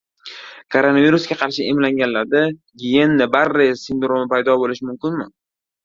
[0.75, 2.43] Koronavirusga qarshi emlanganlarda
[2.83, 5.33] Giyena-Barre sindromi paydo bo‘lishi mumkinmi?